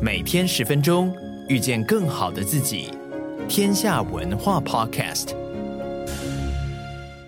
[0.00, 1.14] 每天十分钟，
[1.48, 2.92] 遇见更好的自己。
[3.48, 5.34] 天下文化 Podcast。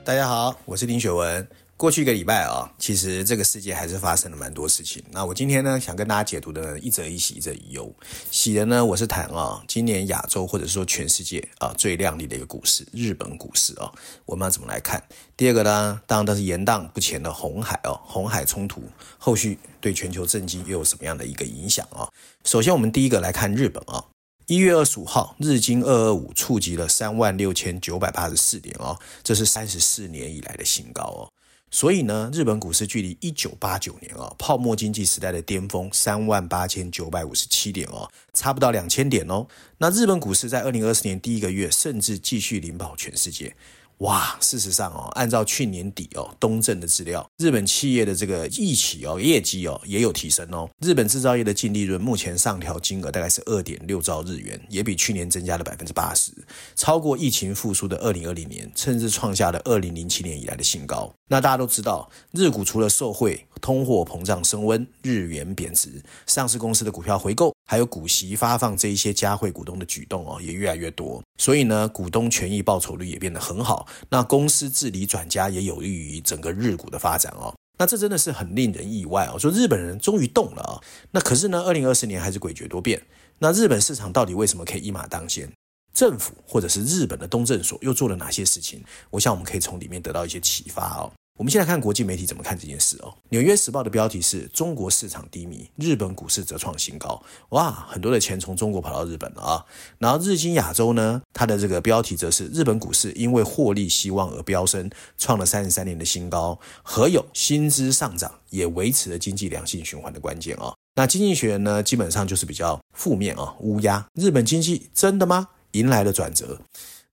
[0.05, 1.64] 大家好，我是林雪文。
[1.85, 5.05] 过去一个礼拜啊，其实这个世界还是发生了蛮多事情。
[5.11, 7.95] 那我今天呢，想跟大家解读的呢，一则一喜，一则一忧。
[8.31, 13.93] 喜的呢，我是谈啊，今年亚洲或者说全世界啊最亮丽的一个股市——日本股市啊，
[14.25, 15.05] 我们要怎么来看？
[15.37, 18.83] 第二个呢，当然都是延宕不前的红海哦，红海冲突
[19.19, 22.09] 后续对全球政经又有什么样的一个影响啊？
[22.45, 24.03] 首先，我们第一个来看日本啊。
[24.47, 31.29] 一月二十五号，日经二二五触及了三万六千九百八十四点哦，这是三十四年以来的新高哦。
[31.75, 39.45] 所以呢，日本股市距离一九八九年啊泡沫经济时代的巅峰三万八千九百五十七点哦，差不到两千点哦。
[39.79, 43.57] 那日本股市在二零二四年第一个月，甚至继续领跑全世界。
[43.99, 50.69] 哇，事实上哦，按照去年底哦东正的资料，日本企业的这个一起哦业绩哦也有提升哦。
[50.81, 56.33] 日本制造业的净利润目前上调金额大概是二点六兆日元，也比去年增加了百分之八十，
[56.75, 61.15] 超过疫情复苏的二零二零年，甚至创下了二零零七年以来的新高。
[61.29, 71.23] 那大家都知道，日股除了受惠通货膨胀升温、日元贬值、上市公司的股票回购，还有股息发放这一些嘉惠股东的举动哦，也越来越多。
[71.41, 73.87] 所以呢，股东权益报酬率也变得很好。
[74.11, 77.55] 那公司治理转佳也有利于整个日股的发展哦。
[77.79, 80.77] 那这真的是很令人意外哦，说日本人终于动了啊。
[81.13, 83.01] 那可是呢，二零二四年还是诡谲多变。
[83.39, 85.51] 那日本市场到底为什么可以一马当先？
[85.95, 88.85] 政府或者是日本的东证所又做了哪些事情？
[89.09, 91.11] 我想我们可以从里面得到一些启发哦。
[91.37, 93.13] 我们先来看国际媒体怎么看这件事哦。
[93.31, 97.21] 纽约时报的标题是中国市场低迷，日本股市则创新高。
[97.49, 99.67] 哇，很多的钱从中国跑到日本了啊。
[99.99, 106.57] 然后日经亚洲呢，它的这个标题则是日本股市因为获利希望而飙升，创了三十三年的新高。
[106.85, 110.73] 何有薪资上涨也维持了经济良性循环的关键啊。
[110.95, 114.07] 那经济学人呢，基本上就是比较负面啊，乌鸦。
[114.15, 115.49] 日本经济真的吗？
[115.73, 116.61] 迎来了转折。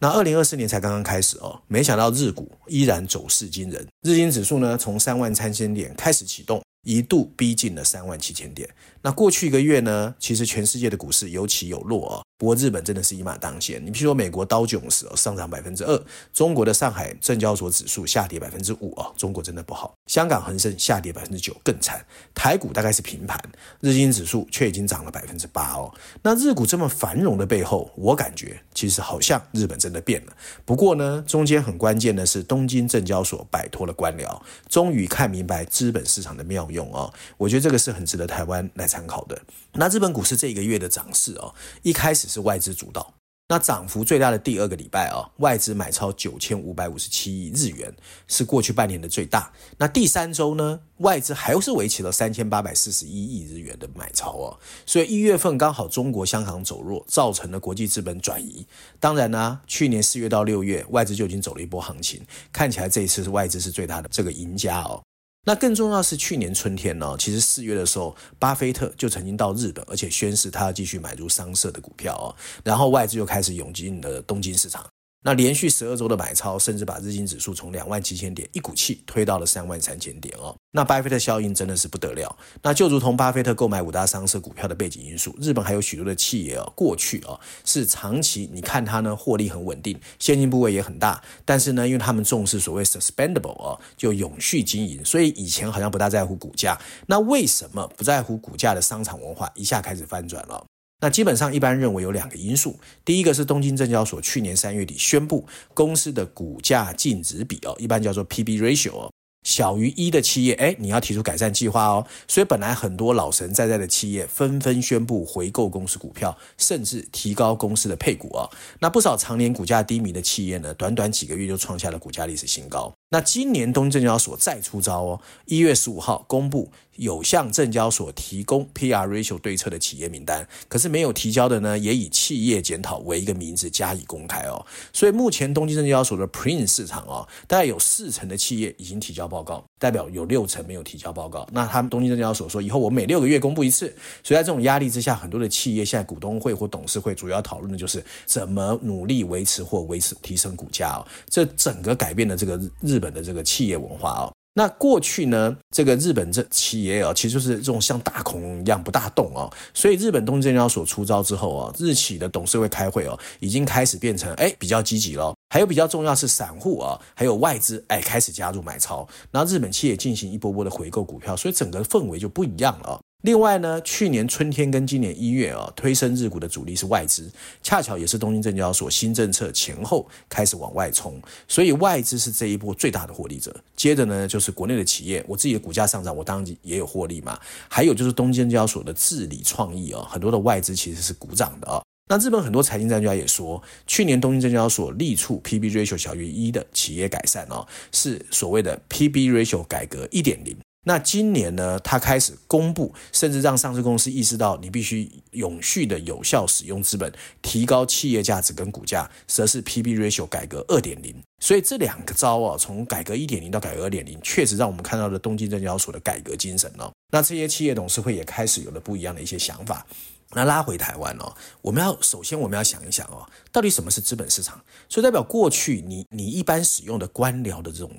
[0.03, 8.69] 那二零二四年才刚刚开始哦，没想到日股依然走势惊人，日经指数呢从三万三千点开始启动，一度逼近了三万七千点。
[9.03, 12.21] 那过去一个月呢，其实全世界的股市有起有落哦。
[12.37, 16.03] 不过日本真的是一马当先，你譬如说美国道琼斯上涨百分之二，
[16.33, 19.93] 中国的上海证交所指数下跌百分之五啊，中国真的不好。
[20.07, 22.03] 香港恒生下跌百分之九，更惨。
[22.33, 23.39] 台股大概是平盘，
[23.79, 25.93] 日经指数却已经涨了百分之八哦。
[26.23, 30.33] 那日股这么繁荣的背后，我感觉其实好像日本真的变了。
[30.65, 37.13] 不过呢，中间很关键的是东京证交所摆脱了官僚，终于看明白资本市场的妙用哦。
[37.37, 39.39] 我觉得这个是很值得台湾来参考的。
[39.73, 42.21] 那日本股市这一个月的涨势哦，一开始。
[42.31, 43.13] 是外资主导，
[43.49, 47.93] 那涨幅最大的第二个礼拜啊，外资买超九千五百五十七亿日元，
[48.27, 49.51] 是过去半年的最大。
[49.77, 54.57] 那第三周呢，外资还是维持了三千八百四十一亿日元的买超哦。
[54.85, 58.65] 所以一月份刚好中国香港走弱，造成了国际资本转移。
[58.97, 62.21] 当然呢，去年四月到六月，外资就已经走了一波行情，
[62.53, 65.03] 看起来这一次是外资是最大的这个赢家哦。
[65.43, 74.85] 那更重要是去年春天呢，其实四月的时候，巴菲特就曾经到日本，而且宣示他要继续买入商社的股票哦，然后外资就开始涌进的东京市场。
[75.23, 80.55] 那连续十二周的买超，甚至把日经指数从两万七千点一股气推到了三万三千点哦。
[80.71, 82.35] 那巴菲特效应真的是不得了。
[82.63, 96.79] 那就如同巴菲特购买五大商社股票的背景因素，日本还有许多的企业哦，过去哦是长期，你看它呢获利很稳定，现金部位也很大，但是呢，因为他们重视所谓 suspendable 哦，就永续经营，所以以前好像不大在乎股价。
[97.05, 100.65] 那为什么不在乎股价的商场文化一下开始翻转了？
[101.01, 109.11] 那基本上一般认为有两个因素，第一个是东京证交所去年三月底宣布公司的股价净值比哦，一般叫做 P/B ratio 哦，
[109.43, 112.05] 小于一的企业，哎，你要提出改善计划哦。
[112.27, 118.47] 所以本来很多老神在在的企业纷纷宣布回购公司股票，甚至提高公司的配股哦。
[118.79, 122.93] 那不少常年股价低迷的企业呢，短短几个月就创下了股价历史新高。
[123.13, 134.65] 那今年东京证交所再出招哦，一月十五号公布有向证交所提供 PR ratio 对策的企业名单，可是没有提交的呢，也以企业检讨为一个名字加以公开哦。
[134.93, 141.45] 所以目前东京证交所的 Print 市场哦，大概有四成的企业已经提交报告，代表有六成没有提交报告。
[141.51, 143.93] 那他们东京证交所说，以后我每六个月公布一次。
[144.23, 151.05] 所以在这种压力之下，很多的企业现在股东会或董事会主要讨论的就是怎么努力维持或维持提升股价哦。
[151.27, 153.01] 这整个改变了这个日。
[153.01, 173.01] 本的这个企业文化哦，那过去呢，这个日本这企业啊，其实就是这种像大恐龙一样不大动哦，所以日本东京证交所出招之后啊，日企的董事会开会哦，已经开始变成哎比较积极了，还有比较重要是散户啊，还有外资哎开始加入买超，然后日本企业进行一波波的回购股票，所以整个氛围就不一样了。
[173.23, 177.29] 另外呢，去年春天跟今年一月啊，推升日股的主力是外资，
[177.61, 183.53] 恰巧也是东京证交所新政策前后开始往外冲，所以外资是这一波最大的获利者。
[183.75, 187.37] 接着呢，就是国内的企业，我自己的股价上涨，我当然也有获利嘛。
[187.67, 191.83] 还有就是东京证交所的治理创意啊，很多的外资其实是鼓掌的啊。
[192.07, 200.57] 那日本很多财经专家也说，去年东京证交所力促 PB ratio 小于一的企业改善哦，是所谓的 PB ratio 改革一点零。
[200.83, 211.15] 那今年呢，他开始公布，甚至让上市公司意识到，你必须永续的有效使用资本，提高企业价值跟股价，则是 PB ratio 改革二点零。
[211.39, 216.91] 所以这两个招啊，从改革一点零到改革二点零，确实让我们看到了东京证交所的改革精神哦。
[217.11, 219.85] 那这些企业董事会也开始有了不一样的一些想法。
[220.33, 224.63] 那拉回台湾哦，我们要首先我们要想一想哦，到底什么是资本市场？
[224.87, 227.91] 所以代表过去你你一般使用的官僚的这种。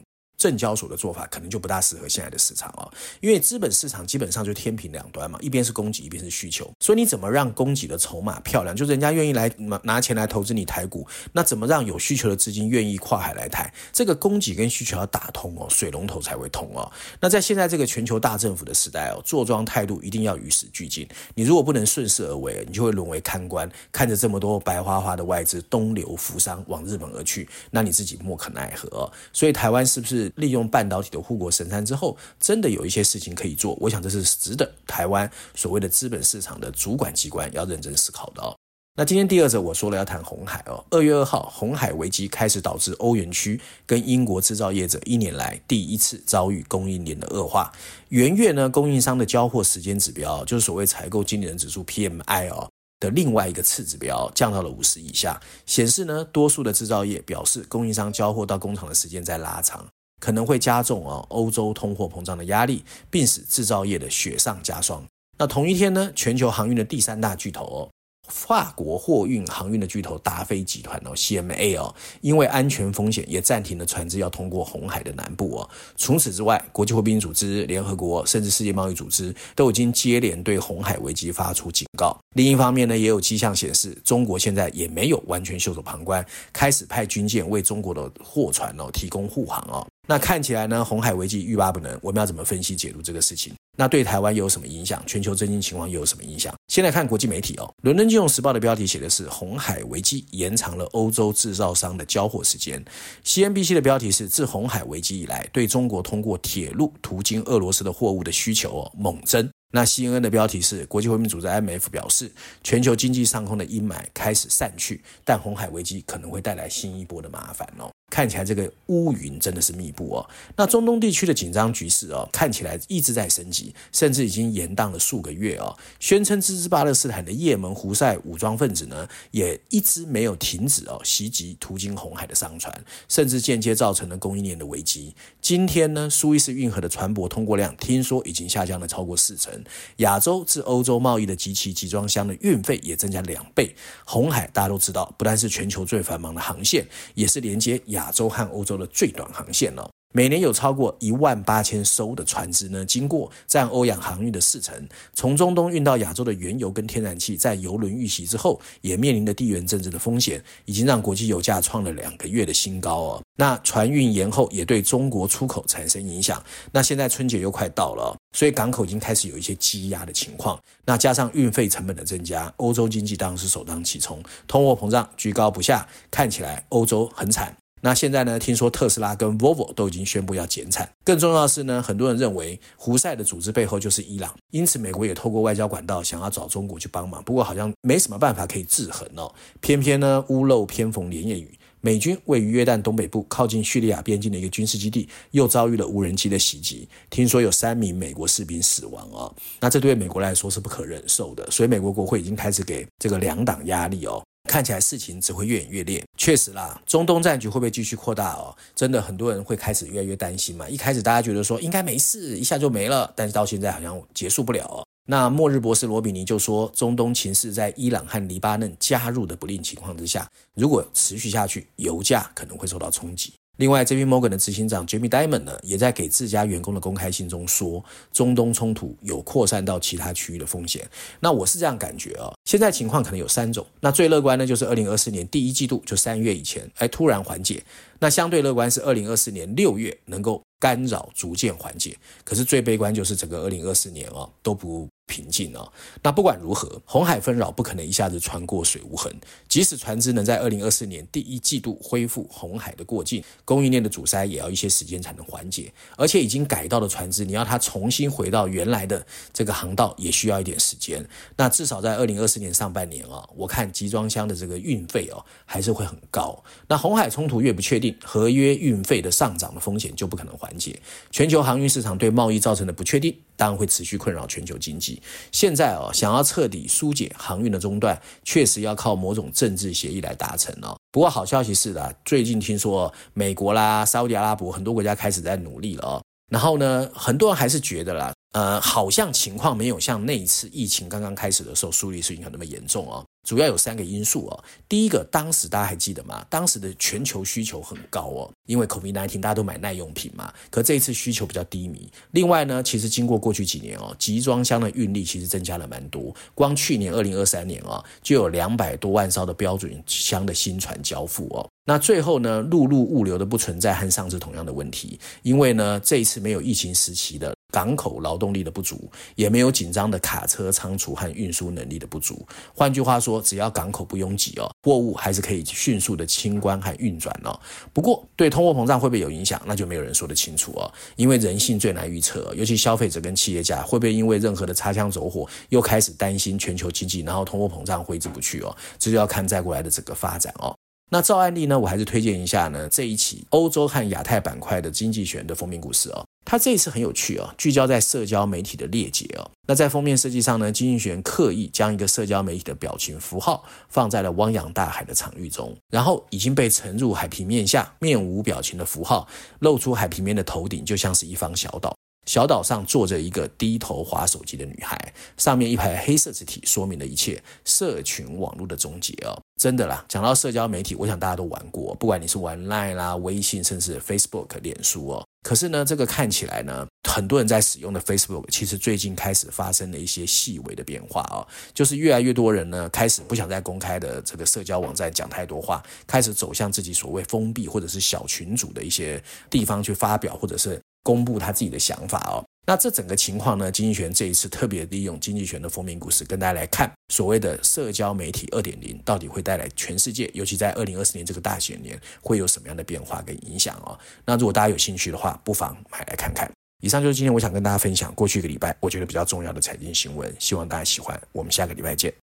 [0.43, 2.91] 证交所的做法可能就不大适合现在的市场啊，
[3.21, 9.49] 因为资本市场基本上就天平两端嘛，一边是供给，一边是需求，所以你怎么让供给的筹码漂亮，就人家愿意来
[9.85, 13.73] 拿钱来投资你台股，那怎么让有需求的资金愿意跨海来台？
[13.93, 16.91] 这个供给跟需求要打通哦，水龙头才会通哦。
[17.21, 21.07] 那在现在这个全球大政府的时代哦，坐庄态度一定要与时俱进。
[21.37, 29.13] 你如果不能顺势而为，你就会沦为看官，看着这么多白花花的外资东流扶桑往日本而去，那你自己莫可奈何哦。
[29.33, 30.32] 所以台湾是不是？
[30.37, 33.77] 利用半导体的护国神山之后，真的有一些事情可以做。
[33.81, 38.57] 我想这是值得台湾所谓的资本市场的主管机关要认真思考的哦。
[38.95, 40.85] 那今天第二则我说了要谈红海哦。
[40.91, 47.73] 二月二号，红海危机开始导致欧元区跟英国制造业者一年来第一次遭遇供应链的恶化。
[48.11, 52.69] 元月呢，供应商的交货时间指标，就是所谓采购经理人指数 PMI 哦。
[53.01, 59.85] 的另外一个次指标降到了五十以下，显示呢，多数的制造业表示供应商交货到工厂的时间在拉长，
[60.23, 65.05] 可能会加重啊欧洲通货膨胀的压力，并使制造业的雪上加霜。
[65.37, 67.91] 那同一天呢，全球航运的第三大巨头哦。
[68.29, 75.69] 法国货运航运的巨头达飞集团哦，CMA 哦，因为安全风险也暂停了船只要通过红海的南部哦。
[75.97, 82.17] 除此之外，国际货币组织、联合国甚至世界贸易组织都已经接连对红海危机发出警告。
[82.37, 89.85] 另一方面呢，也有迹象显示，中国现在也没有完全袖手旁观，开始派军舰为中国的货船哦提供护航哦。
[90.09, 91.97] 那看起来呢，红海危机欲罢不能。
[92.03, 93.55] 我们要怎么分析解读这个事情？
[93.79, 95.01] 那对台湾又有什么影响？
[95.07, 96.53] 全球经济情况又有什么影响？
[96.69, 102.85] 先来看国际媒体哦，《伦敦金融时报》的标题写的是“红海危机延长了欧洲制造商的交货时间
[103.25, 109.49] ”，CNBC 的标题是“自红海危机以来，对中国通过铁路途经俄罗斯的货物的需求哦猛增”。
[109.73, 112.31] 那 CNN 的标题是“国际货币组织 M F 表示，
[112.65, 120.29] 全球经济上空的阴霾开始散去，但红海危机可能会带来新一波的麻烦哦。”看起来这个乌云真的是密布哦。
[120.55, 125.75] 那中东地区的紧张局势哦，看起来一直在升级，甚至已经延宕了数个月哦。
[125.99, 135.15] 宣称支持巴勒斯坦的也门胡塞武装分子呢，也一直没有停止哦袭击途经红海的商船，甚至间接造成了供应链的危机。
[135.41, 139.65] 今天呢，苏伊士运河的船舶通过量听说已经下降了超过四成，
[139.97, 143.75] 亚洲至欧洲贸易的及其集装箱的运费也增加两倍。
[144.05, 148.02] 红海大家都知道，不但是全球最繁忙的航线，也是连接亚。
[148.03, 154.75] 亚洲和欧洲的最短航线了，每年有超过一万八千艘的船只呢经过，占欧亚航运的四成。
[155.15, 163.23] 从中东运到亚洲的原油跟天然气，在油轮遇袭之后，也面临的地缘政治的风险，已经让国际油价创了两个月的新高哦。
[163.39, 166.43] 那船运延后也对中国出口产生影响。
[166.73, 170.61] 那现在春节又快到了，所以港口已经开始有一些积压的情况。
[170.85, 177.57] 那加上运费成本的增加，欧洲经济当然是首当其冲，通货膨胀居高不下，看起来欧洲很惨。
[177.85, 178.39] 那现在呢？
[178.39, 180.89] 听说特斯拉跟 Volvo 都已经宣布要减产。
[181.05, 187.21] 更重要的是呢，很多人认为胡塞的组织背后就是伊朗，因此美国也透过外交管道想要找中国去帮忙。
[187.25, 189.35] 不过好像没什么办法可以制衡哦。
[189.61, 199.35] 偏偏呢，屋漏偏逢连夜雨，美军位于约旦东北部靠近叙利亚边境的一个军事基地又遭遇了无人机的袭击，听说有三名美国士兵死亡哦。
[199.59, 204.23] 那这对美国来说是不可忍受的，所以美国国会已经开始给这个两党压力哦。
[204.53, 206.05] 看起来事情只会越演越烈。
[206.19, 208.55] 确实啦，中东战局会不会继续扩大哦？
[208.75, 210.69] 真的很多人会开始越来越担心嘛。
[210.69, 214.85] 一开始大家觉得说应该没事，一下就没了，但是到现在好像结束不了哦。
[215.09, 223.33] 那末日博士罗比尼就说，中东情势在伊朗和黎巴嫩加入的不利情况之下，如果持续下去，油价可能会受到冲击。
[223.59, 230.89] 另外，JP Morgan 的执行长 Jamie Dimon 呢，也在给自家员工的公开信中说，中东冲突有扩散到其他区域的风险。
[231.21, 233.65] 那我是这样感觉啊，现在情况可能有三种。
[233.81, 237.63] 那最乐观呢，就是二零二四年第一季度就三月以前，哎，突然缓解。
[237.99, 241.97] 那相对乐观是二零二四年六月能够干扰逐渐缓解。
[242.25, 245.67] 可是最悲观就是整个二零二四年啊，都不平静啊。
[246.03, 249.15] 那不管如何，红海纷扰不可能一下子穿过水无痕。
[249.49, 255.73] 即使船只能在二零二四年第一季度恢复红海的过境，供应链的阻塞也要一些时间才能缓解。
[255.97, 261.07] 而且已经改道的船只，你要它重新回到原来的这个航道，也需要一点时间。
[261.37, 266.43] 那至少在二零二四年上半年啊，我看集装箱的这个运费哦，还是会很高。
[266.69, 270.81] 那红海冲突越不确定，合约运费的上涨的风险就不可能缓解。
[271.11, 274.92] 全球航运市场对贸易造成的不确定，当然会持续困扰全球经济。
[275.31, 280.77] 现在哦，想要彻底疏解航运的中断，确实要靠某种政治协议来达成哦。
[280.91, 286.03] 不过好消息是的，最近听说美国啦、沙乌地阿拉伯很多国家开始在努力了哦。
[286.31, 293.05] 然后呢，很多人还是觉得啦，呃，好像情况没有像那一次疫情刚刚开始的时候，苏黎世银行那么严重哦。
[293.29, 294.45] 主要有三个因素哦。
[294.69, 296.25] 第一个，当时大家还记得吗？
[296.31, 300.33] 当时的全球需求很高哦，因为 COVID-19 大家都买耐用品嘛。
[300.51, 301.89] 可这一次需求比较低迷。
[302.13, 306.13] 另外呢，其实经过过去几年哦，集装箱的运力其实增加了蛮多。
[306.35, 311.47] 光去年二零二三年哦，就有两百多万艘的标准箱的新船交付哦。
[311.65, 317.33] 那最后呢，陆路物流的不存在和上次同样的问题，因为呢，这一次没有疫情时期的。
[317.53, 322.27] 港口劳动力的不足，也没有紧张的卡车仓储和运输能力的不足。
[322.55, 327.39] 换句话说，只要港口不拥挤哦，货物还是可以迅速的清关和运转哦。
[327.75, 330.73] 不过，对通货膨胀会不会有影响，那就没有人说得清楚哦。
[330.97, 338.57] 因为人性最难预测，尤其消费者跟企业家会不会因为任何的擦枪走火，又开始担心全球经济，然后通货膨胀挥之不去哦。
[338.79, 340.57] 这就要看再过来的整个发展哦。
[340.95, 346.05] 那照案例呢，我还是推荐一下呢这一期欧洲和亚太板块的经济学的封面故事哦。
[346.27, 349.25] 它这一次很有趣哦，聚焦在社交媒体的裂解哦。
[349.49, 359.09] 那在封面设计上呢，经济学刻意将一个社交媒体的表情符号放在了汪洋大海的场域中，然后已经被沉入海平面下面无表情的符号，
[359.39, 361.75] 露出海平面的头顶，就像是一方小岛。
[362.07, 369.17] 小岛上坐着一个低头划手机的女孩，上面一排黑色字体说明了一切：社群网络的终结哦。
[369.41, 375.05] 真的啦，讲到社交媒体，我想大家都玩过，不管你是玩 Line 啦、微信，甚至 Facebook、脸书哦。
[375.25, 390.61] 可是呢，这个看起来呢，很多人在使用的 Facebook，其实最近开始发生了一些细微的变化哦，就是越来越多人呢，开始不想在公开的这个社交网站讲太多话，开始走向自己所谓封闭或者是小群组的一些地方去发表，或者是。
[390.83, 403.79] 公布他自己的想法哦，那这整个情况呢，经济学这一次特别利用经济学的封面故事，跟大家来看所谓的社交媒体二点零到底会带来全世界，尤其在二零二四年这个大选年，会有什么样的变化跟影响哦。
[404.05, 406.31] 那如果大家有兴趣的话，不妨买来看看。
[406.63, 411.01] 以上就是今天我想跟大家分享过去一个礼拜我觉得比较重要的财经新闻，希望大家喜欢。
[411.11, 411.93] 我们下个礼拜见。